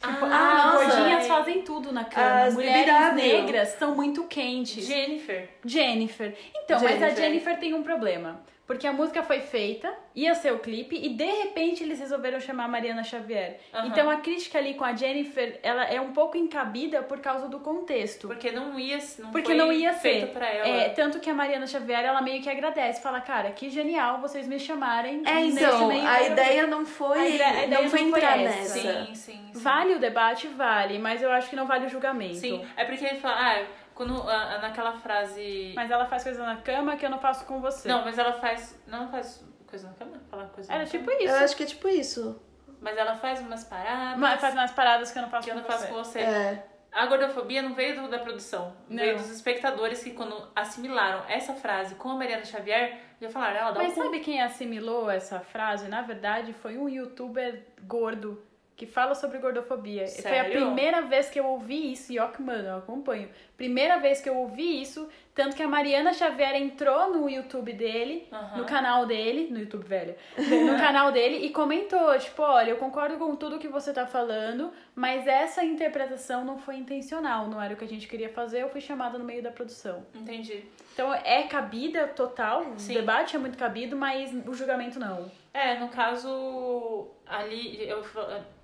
[0.00, 2.42] Tipo, Ah, ah, gordinhas fazem tudo na cama.
[2.44, 3.14] As Mulheres BBW.
[3.16, 4.84] negras são muito quentes.
[4.84, 5.48] Jennifer.
[5.64, 6.36] Jennifer.
[6.62, 7.16] Então, mas a Jennifer.
[7.24, 8.40] Jennifer tem um problema.
[8.68, 12.64] Porque a música foi feita, ia ser o clipe, e de repente eles resolveram chamar
[12.66, 13.58] a Mariana Xavier.
[13.72, 13.86] Aham.
[13.86, 17.60] Então a crítica ali com a Jennifer, ela é um pouco encabida por causa do
[17.60, 18.28] contexto.
[18.28, 20.32] Porque não ia, não Porque foi não ia feito ser.
[20.34, 20.68] pra ela.
[20.68, 23.00] É, tanto que a Mariana Xavier, ela meio que agradece.
[23.02, 25.22] Fala, cara, que genial vocês me chamarem.
[25.24, 27.18] É, então, a termo." ideia não foi.
[27.18, 28.74] A ideia- a ideia não foi não foi entrar essa.
[28.74, 29.06] nessa.
[29.06, 29.60] Sim, sim, sim.
[29.60, 30.46] Vale o debate?
[30.46, 32.34] Vale, mas eu acho que não vale o julgamento.
[32.36, 33.62] Sim, é porque ele fala, ah,
[33.98, 35.72] quando, ah, naquela frase...
[35.74, 37.88] Mas ela faz coisa na cama que eu não faço com você.
[37.88, 40.12] Não, mas ela faz, não faz coisa na cama?
[40.30, 41.18] Fala coisa Era na tipo cama?
[41.20, 41.34] isso.
[41.34, 42.40] Eu acho que é tipo isso.
[42.80, 45.54] Mas ela faz umas paradas Mas faz umas paradas que eu não faço que eu
[45.56, 45.88] com não faço você.
[45.88, 46.18] com você.
[46.20, 46.66] É.
[46.92, 49.22] A gordofobia não veio do- da produção, veio Não.
[49.22, 53.82] dos espectadores que quando assimilaram essa frase com a Mariana Xavier, já falaram, ela dá
[53.82, 54.04] Mas cu.
[54.04, 55.86] sabe quem assimilou essa frase?
[55.88, 58.42] Na verdade, foi um youtuber gordo
[58.78, 60.06] que fala sobre gordofobia.
[60.06, 60.52] Foi a Sério?
[60.52, 63.28] primeira vez que eu ouvi isso, e ó que, mano, eu acompanho.
[63.56, 68.28] Primeira vez que eu ouvi isso, tanto que a Mariana Xavier entrou no YouTube dele,
[68.56, 73.16] no canal dele, no YouTube velho, no canal dele, e comentou, tipo, olha, eu concordo
[73.18, 77.76] com tudo que você tá falando, mas essa interpretação não foi intencional, não era o
[77.76, 80.04] que a gente queria fazer, eu fui chamada no meio da produção.
[80.12, 80.64] Entendi.
[80.92, 82.90] Então é cabida total, Sim.
[82.90, 85.30] o debate é muito cabido, mas o julgamento não.
[85.54, 88.04] É, no caso, ali eu,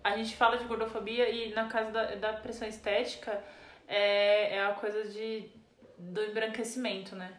[0.02, 3.40] a gente fala de gordofobia e no caso da, da pressão estética
[3.86, 5.48] é, é a coisa de,
[5.98, 7.32] do embranquecimento, né?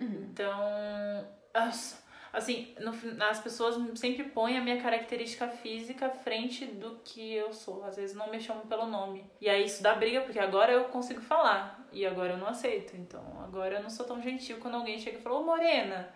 [0.00, 2.92] Então, as- assim, no
[3.24, 7.84] as pessoas sempre põem a minha característica física à frente do que eu sou.
[7.84, 9.24] Às vezes não me chamam pelo nome.
[9.40, 11.86] E aí isso dá briga, porque agora eu consigo falar.
[11.92, 12.96] E agora eu não aceito.
[12.96, 16.08] Então, agora eu não sou tão gentil quando alguém chega e fala, ô Morena.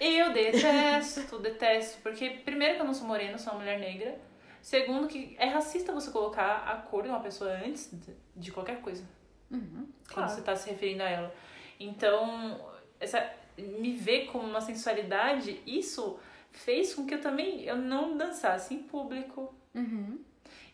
[0.00, 2.00] Eu detesto, detesto.
[2.02, 4.16] Porque, primeiro, que eu não sou morena, eu sou uma mulher negra.
[4.62, 8.80] Segundo, que é racista você colocar a cor de uma pessoa antes de- de qualquer
[8.80, 9.04] coisa.
[10.12, 10.30] Quando claro.
[10.30, 11.34] você tá se referindo a ela.
[11.78, 12.60] Então,
[12.98, 13.24] essa,
[13.56, 16.18] me ver como uma sensualidade, isso
[16.50, 19.54] fez com que eu também eu não dançasse em público.
[19.74, 20.18] Uhum.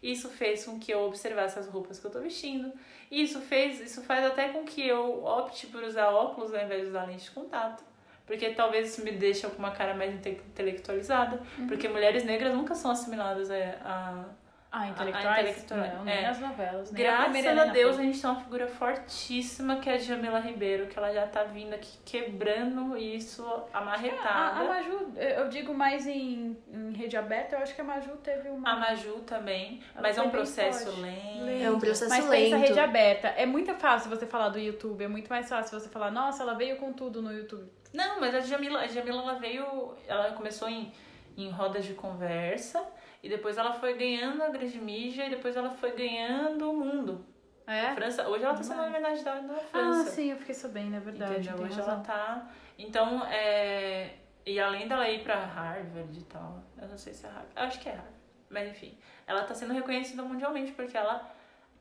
[0.02, 2.72] Isso fez com que eu observasse as roupas que eu tô vestindo.
[3.10, 6.88] Isso fez, isso faz até com que eu opte por usar óculos ao invés de
[6.88, 7.82] usar lente de contato.
[8.26, 11.42] Porque talvez isso me deixe com uma cara mais inte- intelectualizada.
[11.68, 13.54] Porque mulheres negras nunca são assimiladas a.
[13.82, 14.43] a-
[14.76, 15.26] Ah, intelectuais?
[15.26, 16.22] A intelectual- Não, nem é.
[16.22, 16.90] nas novelas.
[16.90, 20.40] nem Graças a Helena Deus, a gente tem uma figura fortíssima que é a Jamila
[20.40, 24.60] Ribeiro, que ela já tá vindo aqui quebrando isso A, amarretada.
[24.60, 28.48] a Maju, eu digo mais em, em rede aberta, eu acho que a Maju teve
[28.48, 28.68] uma.
[28.72, 31.00] A Maju também, Ela mas é um processo forte.
[31.00, 31.62] lento.
[31.64, 32.66] É um processo Mas pensa lento.
[32.68, 33.28] rede aberta.
[33.28, 36.54] É muito fácil você falar do YouTube, é muito mais fácil você falar, nossa, ela
[36.54, 37.70] veio com tudo no YouTube.
[37.92, 40.92] Não, mas a Jamila, a Jamila ela veio, ela começou em,
[41.36, 42.84] em rodas de conversa
[43.22, 47.24] e depois ela foi ganhando a grande mídia e depois ela foi ganhando o mundo.
[47.66, 47.94] A É?
[47.94, 50.10] França, hoje ela tá sendo homenageada na França.
[50.10, 51.48] Ah, sim, eu fiquei sabendo, é verdade.
[51.48, 51.64] Entendeu?
[51.64, 51.94] Hoje razão.
[51.94, 52.50] ela tá.
[52.78, 54.16] Então, é.
[54.46, 57.62] E além dela ir pra Harvard e tal, eu não sei se é Harvard, eu
[57.62, 58.14] acho que é Harvard,
[58.50, 61.32] mas enfim, ela tá sendo reconhecida mundialmente porque ela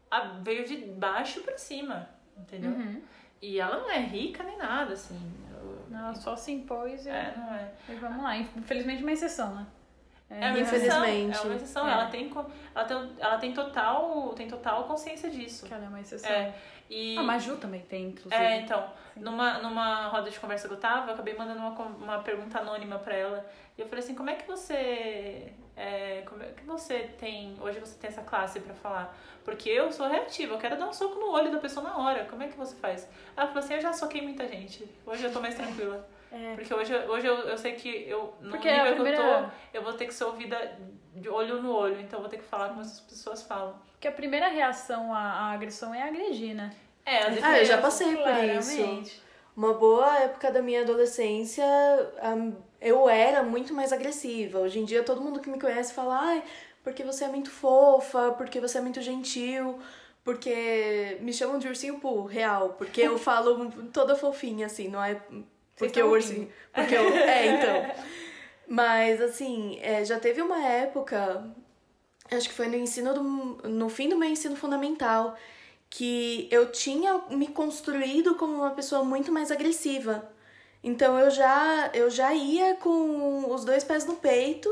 [0.10, 2.72] a- veio de baixo pra cima, entendeu?
[2.72, 3.02] Uhum.
[3.42, 5.20] E ela não é rica nem nada, assim.
[6.00, 7.72] Ela só se impôs e, É, não é.
[7.90, 8.38] e vamos lá.
[8.38, 9.66] Infelizmente, uma exceção, né?
[10.30, 11.06] É uma exceção.
[11.06, 11.38] Infelizmente.
[11.38, 11.88] É uma exceção.
[11.88, 11.92] É.
[11.92, 12.32] Ela, tem,
[12.74, 15.66] ela, tem, ela tem, total, tem total consciência disso.
[15.68, 16.32] Que ela é uma exceção.
[16.32, 16.54] É.
[16.90, 18.36] E, A Maju também tem, inclusive.
[18.36, 22.20] É, então, numa, numa roda de conversa que eu tava, eu acabei mandando uma, uma
[22.20, 23.46] pergunta anônima pra ela.
[23.78, 25.54] E eu falei assim, como é que você.
[25.76, 27.56] É, como é que você tem.
[27.60, 29.18] Hoje você tem essa classe pra falar?
[29.44, 32.26] Porque eu sou reativa, eu quero dar um soco no olho da pessoa na hora.
[32.26, 33.08] Como é que você faz?
[33.36, 34.88] Ela falou assim, eu já soquei muita gente.
[35.06, 36.08] Hoje eu tô mais tranquila.
[36.32, 36.56] É.
[36.56, 39.18] Porque hoje, hoje eu, eu sei que eu, no Porque é nível a primeira...
[39.18, 40.80] que eu tô, eu vou ter que ser ouvida
[41.16, 42.00] de olho no olho.
[42.00, 43.76] Então eu vou ter que falar como as pessoas falam.
[43.92, 46.76] Porque a primeira reação à, à agressão é agredir, né?
[47.06, 49.22] É, a Ah, eu já passei por isso.
[49.56, 51.64] Uma boa época da minha adolescência,
[52.24, 54.60] ahn, eu era muito mais agressiva.
[54.60, 56.44] Hoje em dia, todo mundo que me conhece fala, ai,
[56.84, 59.80] porque você é muito fofa, porque você é muito gentil,
[60.24, 65.20] porque me chamam de ursinho Poo, real, porque eu falo toda fofinha, assim, não é
[65.76, 66.50] porque o ursinho.
[66.74, 67.08] Porque eu.
[67.14, 68.06] É, então.
[68.68, 71.46] Mas, assim, é, já teve uma época,
[72.32, 73.24] acho que foi no ensino do,
[73.68, 75.36] no fim do meu ensino fundamental,
[75.90, 80.32] que eu tinha me construído como uma pessoa muito mais agressiva.
[80.84, 84.70] Então eu já eu já ia com os dois pés no peito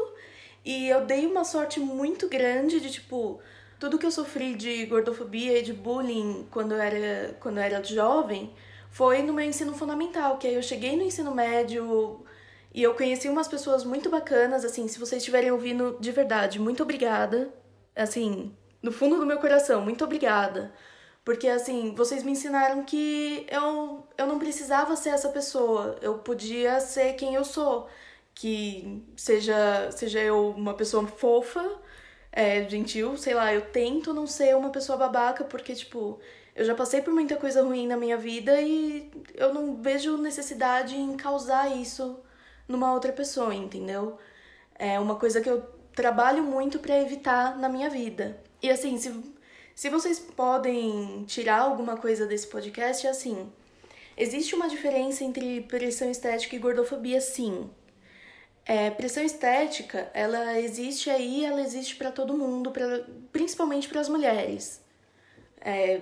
[0.65, 3.39] e eu dei uma sorte muito grande de tipo
[3.79, 7.83] tudo que eu sofri de gordofobia e de bullying quando eu era quando eu era
[7.83, 8.53] jovem
[8.91, 12.25] foi no meu ensino fundamental, que aí eu cheguei no ensino médio
[12.73, 16.83] e eu conheci umas pessoas muito bacanas, assim, se vocês estiverem ouvindo de verdade, muito
[16.83, 17.49] obrigada.
[17.95, 20.73] Assim, no fundo do meu coração, muito obrigada.
[21.23, 25.97] Porque, assim, vocês me ensinaram que eu, eu não precisava ser essa pessoa.
[26.01, 27.87] Eu podia ser quem eu sou.
[28.33, 31.79] Que seja, seja eu uma pessoa fofa,
[32.31, 36.19] é, gentil, sei lá, eu tento não ser uma pessoa babaca, porque, tipo,
[36.55, 40.95] eu já passei por muita coisa ruim na minha vida e eu não vejo necessidade
[40.97, 42.19] em causar isso
[42.67, 44.17] numa outra pessoa, entendeu?
[44.75, 45.61] É uma coisa que eu
[45.95, 48.41] trabalho muito pra evitar na minha vida.
[48.61, 49.09] E assim, se,
[49.75, 53.51] se vocês podem tirar alguma coisa desse podcast, é assim:
[54.17, 57.69] existe uma diferença entre pressão estética e gordofobia, sim.
[58.63, 64.07] É, pressão estética, ela existe aí, ela existe pra todo mundo, pra, principalmente para as
[64.07, 64.81] mulheres.
[65.59, 66.01] É,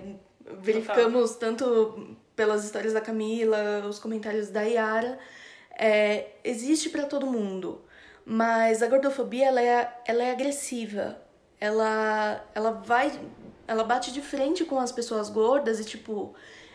[0.62, 5.19] verificamos tanto pelas histórias da Camila, os comentários da Yara,
[5.77, 7.82] é, existe pra todo mundo.
[8.25, 11.19] Mas a gordofobia, ela é, ela é agressiva.
[11.60, 13.12] Ela, ela vai...
[13.69, 16.34] Ela bate de frente com as pessoas gordas e, tipo...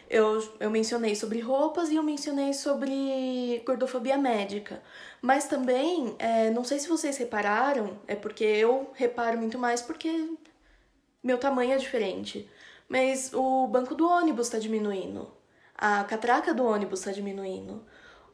[0.08, 4.82] Eu, eu mencionei sobre roupas e eu mencionei sobre gordofobia médica.
[5.20, 10.28] Mas também, é, não sei se vocês repararam, é porque eu reparo muito mais porque
[11.22, 12.48] meu tamanho é diferente.
[12.88, 15.32] Mas o banco do ônibus está diminuindo.
[15.76, 17.82] A catraca do ônibus está diminuindo.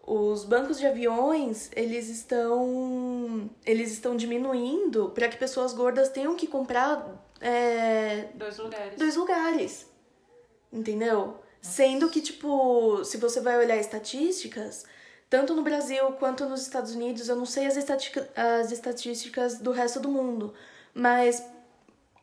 [0.02, 6.46] Os bancos de aviões, eles estão eles estão diminuindo para que pessoas gordas tenham que
[6.48, 8.98] comprar é, Dois lugares.
[8.98, 9.86] dois lugares.
[10.72, 11.36] Entendeu?
[11.60, 14.84] Sendo que, tipo, se você vai olhar estatísticas,
[15.28, 19.70] tanto no Brasil quanto nos Estados Unidos, eu não sei as, estatica- as estatísticas do
[19.70, 20.54] resto do mundo,
[20.94, 21.44] mas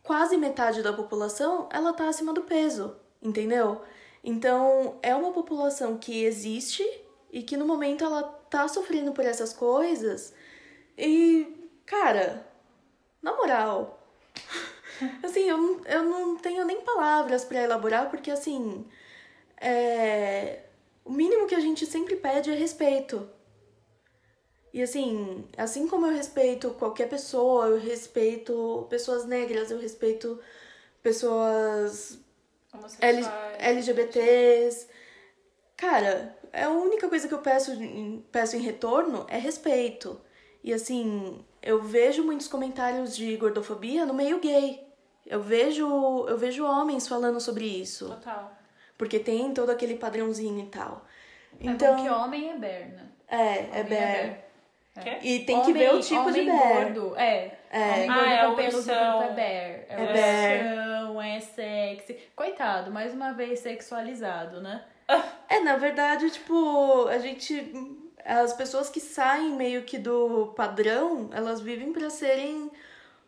[0.03, 3.81] quase metade da população, ela tá acima do peso, entendeu?
[4.23, 6.83] Então, é uma população que existe
[7.31, 10.33] e que no momento ela tá sofrendo por essas coisas.
[10.97, 12.45] E, cara,
[13.21, 14.01] na moral,
[15.23, 18.85] assim, eu, não- eu não tenho nem palavras pra elaborar, porque assim,
[19.59, 20.63] é,
[21.05, 23.29] o mínimo que a gente sempre pede é respeito.
[24.73, 30.39] E assim, assim como eu respeito qualquer pessoa, eu respeito pessoas negras, eu respeito
[31.01, 32.19] pessoas
[33.01, 33.23] L-.
[33.59, 34.87] LGBTs.
[35.75, 37.71] Cara, é a única coisa que eu peço,
[38.31, 40.19] peço em retorno é respeito.
[40.63, 44.86] E assim, eu vejo muitos comentários de gordofobia no meio gay.
[45.27, 48.07] Eu vejo, eu vejo homens falando sobre isso.
[48.09, 48.51] Total.
[48.97, 51.05] Porque tem todo aquele padrãozinho e tal.
[51.59, 53.05] Então, Então, é bom que homem é bear, né?
[53.27, 54.37] é, é Homem bear.
[55.03, 55.17] Quê?
[55.21, 56.83] E tem que Homem- ver o tipo de bear.
[56.93, 57.51] gordo, é.
[57.69, 57.91] É.
[57.93, 59.11] Homem Ah, gordo é com ursão.
[59.13, 59.45] corpo é bear.
[59.45, 61.25] É, É bear.
[61.27, 62.17] é sexy.
[62.35, 64.83] Coitado, mais uma vez sexualizado, né?
[65.49, 68.03] É, na verdade, tipo, a gente.
[68.25, 72.66] As pessoas que saem meio que do padrão, elas vivem pra serem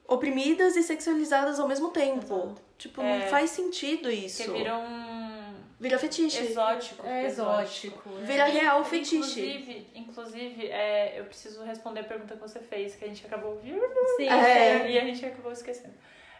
[0.09, 2.35] oprimidas e sexualizadas ao mesmo tempo.
[2.35, 2.61] Exato.
[2.77, 3.19] Tipo, É.
[3.19, 4.43] não faz sentido isso.
[4.43, 6.37] Porque vira um Vira fetiche.
[6.43, 7.05] exótico.
[7.07, 8.09] É exótico.
[8.09, 8.25] né?
[8.25, 9.15] Vira real fetiche.
[9.17, 13.51] Inclusive, inclusive é, eu preciso responder a pergunta que você fez, que a gente acabou
[13.51, 13.81] ouvindo.
[14.17, 14.91] Sim, É.
[14.91, 15.93] E a gente acabou esquecendo.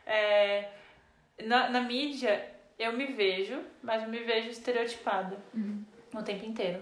[0.05, 0.69] É,
[1.43, 2.45] na, na mídia,
[2.77, 5.37] eu me vejo, mas eu me vejo estereotipada
[6.13, 6.81] o tempo inteiro.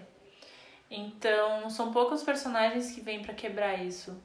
[0.90, 4.18] Então, são poucos personagens que vêm pra quebrar isso.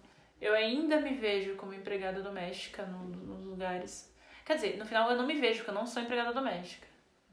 [0.43, 4.13] Eu ainda me vejo como empregada doméstica no- nos lugares.
[4.45, 6.87] Quer dizer, no final eu não me vejo, porque eu não sou empregada doméstica.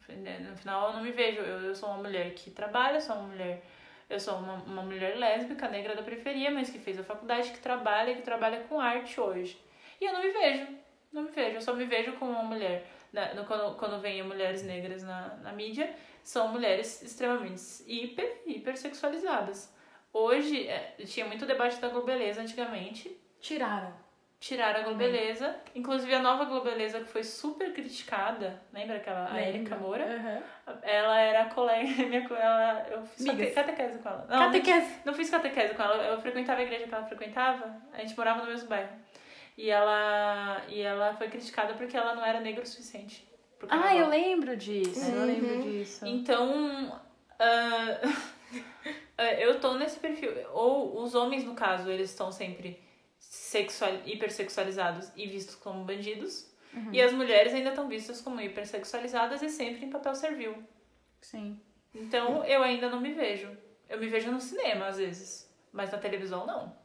[0.08, 1.40] No final eu não me vejo.
[1.42, 3.64] Eu, eu sou uma mulher que trabalha, sou uma mulher.
[4.10, 7.60] Eu sou uma, uma mulher lésbica, negra da periferia, mas que fez a faculdade, que
[7.60, 9.60] trabalha e que trabalha com arte hoje.
[10.00, 10.68] E eu não me vejo.
[11.12, 11.56] Não me vejo.
[11.58, 12.86] Eu só me vejo como uma mulher.
[13.12, 19.74] Na- no- quando, quando vem mulheres negras na, na mídia, são mulheres extremamente hiper, hipersexualizadas.
[20.14, 23.16] Hoje, é, tinha muito debate da Globeleza antigamente.
[23.40, 23.94] Tiraram.
[24.40, 25.56] Tiraram a Globeleza.
[25.76, 28.62] Inclusive, a nova Globeleza, que foi super criticada.
[28.74, 29.76] Lembra aquela a Erika.
[29.76, 30.06] Moura?
[30.06, 30.78] Aham.
[30.82, 33.54] Ela era colega, minha, ela, eu fiz Amigas.
[33.54, 34.26] cate- catequese com ela.
[34.30, 34.96] Não, Catequese.
[35.06, 38.42] não fiz catequese com ela, eu frequentava a igreja que ela frequentava, a gente morava
[38.44, 38.90] no mesmo bairro.
[39.58, 43.28] E ela, e ela foi criticada porque ela não era negra o suficiente.
[43.68, 45.06] Ah, eu lembro disso.
[45.12, 45.26] Eu Uhum.
[45.26, 46.06] lembro disso.
[46.06, 46.98] Então,
[47.38, 48.00] ah,
[49.40, 50.32] eu tô nesse perfil.
[50.52, 52.82] Ou os homens, no caso, eles estão sempre
[53.18, 56.50] sexual, hipersexualizados e vistos como bandidos.
[56.74, 56.94] Uhum.
[56.94, 60.64] E as mulheres ainda estão vistas como hipersexualizadas e sempre em papel servil.
[61.22, 61.60] Sim.
[61.94, 63.50] Então, eu ainda não me vejo.
[63.88, 65.52] Eu me vejo no cinema, às vezes.
[65.72, 66.76] Mas na televisão, não.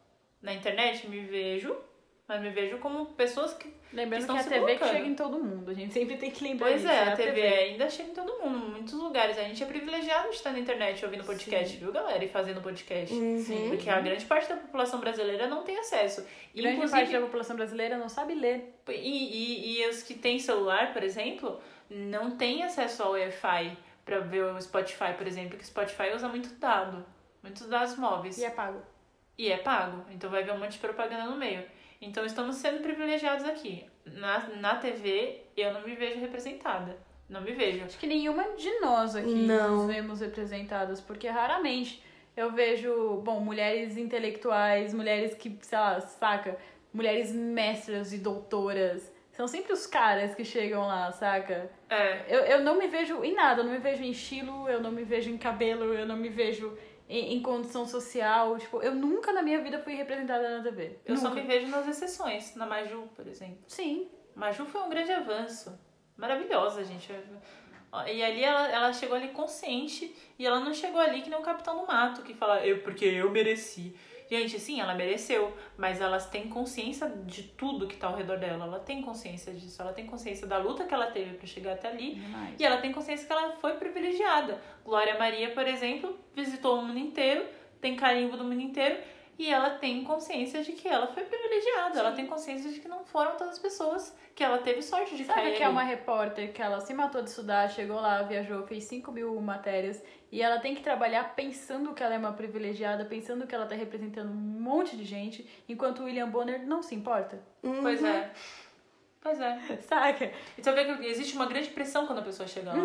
[0.41, 1.77] Na internet, me vejo.
[2.27, 3.73] Mas me vejo como pessoas que...
[3.95, 5.71] Lembrando que é a se TV que chega em todo mundo.
[5.71, 6.93] A gente sempre tem que lembrar Pois disso.
[6.93, 9.39] é, a TV ainda chega em todo mundo, em muitos lugares.
[9.39, 12.25] A gente é privilegiado de estar na internet ouvindo podcast, viu, galera?
[12.25, 13.15] E fazendo podcast.
[13.15, 13.69] Uhum.
[13.69, 16.27] Porque a grande parte da população brasileira não tem acesso.
[16.55, 18.75] Grande Inclusive, parte da população brasileira não sabe ler.
[18.89, 24.19] E, e, e os que têm celular, por exemplo, não têm acesso ao Wi-Fi pra
[24.19, 27.05] ver o Spotify, por exemplo, que o Spotify usa muito dado,
[27.43, 28.39] muitos dados móveis.
[28.39, 28.83] E é pago.
[29.37, 31.65] E é pago, então vai ver um monte de propaganda no meio.
[32.05, 33.87] Então estamos sendo privilegiados aqui.
[34.05, 36.97] Na, na TV, eu não me vejo representada.
[37.29, 37.85] Não me vejo.
[37.85, 39.77] Acho que nenhuma de nós aqui Não.
[39.77, 42.03] nos vemos representadas, porque raramente
[42.37, 46.59] eu vejo, bom, mulheres intelectuais, mulheres que, sei lá, saca?
[46.93, 49.11] Mulheres mestras e doutoras.
[49.33, 51.71] São sempre os caras que chegam lá, saca?
[51.89, 52.25] É.
[52.29, 54.93] Eu, eu não me vejo em nada, eu não me vejo em estilo, eu não
[54.93, 56.77] me vejo em cabelo, eu não me vejo
[57.09, 58.59] em, em condição social.
[58.59, 60.99] Tipo, eu nunca na minha vida fui representada na TV.
[61.05, 61.41] Eu só Nunca.
[61.41, 63.59] me vejo nas exceções, na Maju, por exemplo.
[63.67, 64.09] Sim.
[64.35, 65.79] Maju foi um grande avanço.
[66.17, 67.13] Maravilhosa, gente.
[68.07, 71.43] E ali ela, ela chegou ali consciente e ela não chegou ali que nem um
[71.43, 73.95] capitão do mato que fala, eu, porque eu mereci.
[74.29, 78.65] Gente, sim, ela mereceu, mas elas têm consciência de tudo que tá ao redor dela.
[78.65, 81.89] Ela tem consciência disso, ela tem consciência da luta que ela teve para chegar até
[81.89, 82.15] ali.
[82.15, 82.55] Demais.
[82.59, 84.61] E ela tem consciência que ela foi privilegiada.
[84.85, 87.45] Glória Maria, por exemplo, visitou o mundo inteiro,
[87.81, 88.99] tem carimbo do mundo inteiro,
[89.39, 91.99] e ela tem consciência de que ela foi privilegiada.
[91.99, 95.25] Ela tem consciência de que não foram todas as pessoas que ela teve sorte de
[95.25, 98.67] Sabe cair que é uma repórter que ela se matou de estudar, chegou lá, viajou,
[98.67, 103.05] fez 5 mil matérias e ela tem que trabalhar pensando que ela é uma privilegiada,
[103.05, 106.95] pensando que ela tá representando um monte de gente, enquanto o William Bonner não se
[106.95, 107.39] importa.
[107.83, 108.09] Pois Uhum.
[108.09, 108.31] é.
[109.21, 109.59] Pois é.
[109.83, 110.33] Saca?
[110.59, 112.79] E você vê que existe uma grande pressão quando a pessoa chega lá.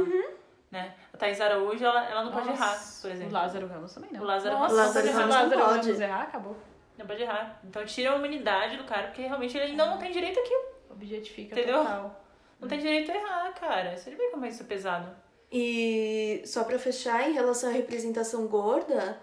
[0.71, 0.93] Né?
[1.11, 3.31] A Thais Araújo, ela, ela não pode Nossa, errar, por exemplo.
[3.31, 4.21] O Lázaro Ramos também não.
[4.21, 5.27] O Lázaro Nossa, Ramos se também o não.
[5.27, 5.87] Lázaro Não pode.
[5.87, 6.57] Ramos errar, acabou.
[6.97, 7.59] Não pode errar.
[7.63, 10.63] Então tira a humanidade do cara, porque realmente ele ainda não tem direito àquilo.
[10.91, 11.77] Objetifica Entendeu?
[11.79, 12.23] total.
[12.59, 13.97] Não tem direito a errar, cara.
[13.97, 15.15] Você vê como isso é pesado.
[15.51, 19.19] E só pra fechar, em relação à representação gorda,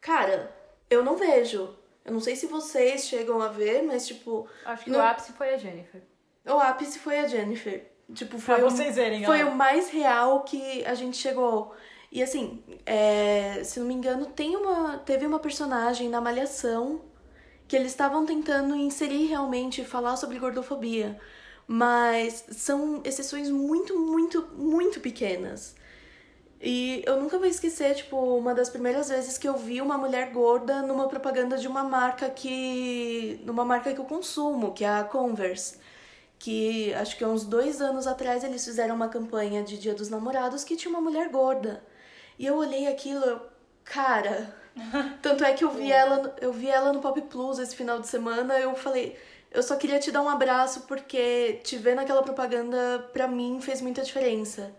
[0.00, 0.54] cara,
[0.88, 1.76] eu não vejo.
[2.04, 4.98] Eu não sei se vocês chegam a ver, mas tipo, Acho que Não.
[5.00, 6.02] o ápice foi a Jennifer.
[6.46, 7.90] o ápice foi a Jennifer.
[8.12, 9.48] Tipo, Pra foi, o, vocês verem, foi ó.
[9.50, 11.74] o mais real que a gente chegou.
[12.12, 17.00] E assim, é, se não me engano, tem uma, teve uma personagem na Malhação
[17.66, 21.18] que eles estavam tentando inserir realmente falar sobre gordofobia.
[21.66, 25.74] Mas são exceções muito, muito, muito pequenas.
[26.60, 30.30] E eu nunca vou esquecer, tipo, uma das primeiras vezes que eu vi uma mulher
[30.32, 33.40] gorda numa propaganda de uma marca que.
[33.44, 35.78] numa marca que eu consumo, que é a Converse.
[36.44, 40.10] Que acho que há uns dois anos atrás eles fizeram uma campanha de Dia dos
[40.10, 41.82] Namorados que tinha uma mulher gorda.
[42.38, 43.40] E eu olhei aquilo, eu,
[43.82, 44.54] cara.
[45.22, 48.08] Tanto é que eu vi ela, eu vi ela no Pop Plus esse final de
[48.08, 49.16] semana, eu falei,
[49.50, 53.80] eu só queria te dar um abraço porque te ver naquela propaganda pra mim fez
[53.80, 54.70] muita diferença.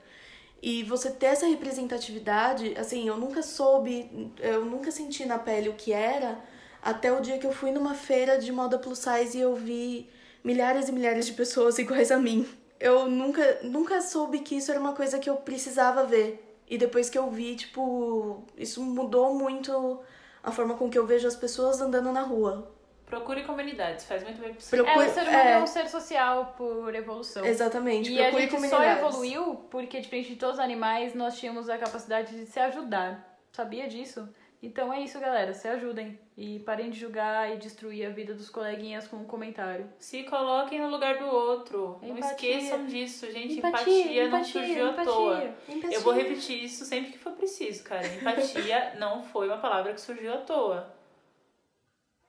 [0.61, 5.73] E você ter essa representatividade, assim, eu nunca soube, eu nunca senti na pele o
[5.73, 6.37] que era,
[6.79, 10.07] até o dia que eu fui numa feira de moda plus size e eu vi
[10.45, 12.47] milhares e milhares de pessoas iguais a mim.
[12.79, 16.41] Eu nunca, nunca soube que isso era uma coisa que eu precisava ver.
[16.67, 19.99] E depois que eu vi, tipo, isso mudou muito
[20.43, 22.71] a forma com que eu vejo as pessoas andando na rua.
[23.05, 24.83] Procure comunidades, faz muito bem pro seu.
[24.83, 25.51] Procure- É, o ser humano é.
[25.51, 27.45] é um ser social por evolução.
[27.45, 31.69] Exatamente, E a procure gente só evoluiu porque, diferente de todos os animais, nós tínhamos
[31.69, 33.37] a capacidade de se ajudar.
[33.51, 34.27] Sabia disso?
[34.65, 35.53] Então é isso, galera.
[35.53, 36.19] Se ajudem.
[36.35, 39.87] E parem de julgar e destruir a vida dos coleguinhas com um comentário.
[39.99, 41.99] Se coloquem no lugar do outro.
[42.01, 42.57] Não Empatia.
[42.57, 43.59] esqueçam disso, gente.
[43.59, 45.01] Empatia, Empatia, não empatia, surgiu empatia.
[45.01, 45.55] à toa.
[45.91, 48.07] Eu vou repetir isso sempre que for preciso, cara.
[48.07, 50.93] Empatia não foi uma palavra que surgiu à toa.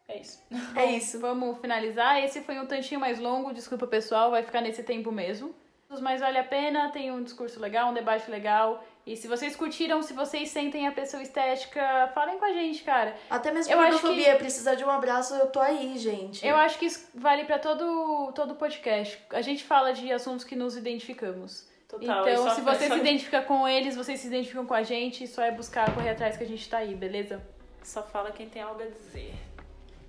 [0.06, 0.40] É isso.
[0.76, 1.18] É isso.
[1.18, 2.22] Vamos finalizar.
[2.22, 5.54] Esse foi um tantinho mais longo, desculpa pessoal, vai ficar nesse tempo mesmo.
[6.00, 8.84] Mas vale a pena, tem um discurso legal, um debate legal.
[9.06, 13.14] E se vocês curtiram, se vocês sentem a pessoa estética, falem com a gente, cara.
[13.30, 16.44] Até mesmo Eu por acho que- precisar de um abraço, eu tô aí, gente.
[16.44, 19.16] Eu acho que isso vale pra todo todo podcast.
[19.30, 21.64] A gente fala de assuntos que nos identificamos.
[21.88, 22.28] Total.
[22.28, 25.52] então, se você se identifica com eles, vocês se identificam com a gente, só é
[25.52, 27.40] buscar correr atrás que a gente tá aí, beleza?
[27.84, 29.32] Só fala quem tem algo a dizer.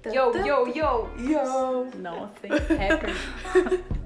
[0.06, 1.10] Yo, yo, yo!
[1.20, 1.86] Yo.
[2.00, 2.52] Nossa, hein?
[2.80, 3.88] Rapper.